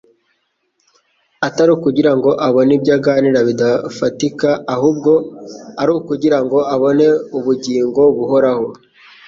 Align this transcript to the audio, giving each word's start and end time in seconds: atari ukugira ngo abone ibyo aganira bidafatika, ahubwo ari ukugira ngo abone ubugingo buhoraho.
atari 1.47 1.71
ukugira 1.77 2.11
ngo 2.17 2.29
abone 2.47 2.71
ibyo 2.77 2.91
aganira 2.97 3.39
bidafatika, 3.49 4.47
ahubwo 4.75 5.11
ari 5.81 5.91
ukugira 5.99 6.37
ngo 6.43 6.57
abone 6.73 7.07
ubugingo 7.37 8.01
buhoraho. 8.17 8.67